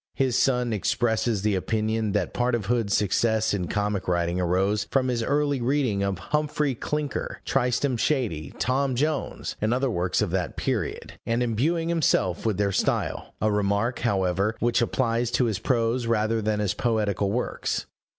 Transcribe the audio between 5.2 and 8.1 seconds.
early reading of Humphrey Clinker, Tristram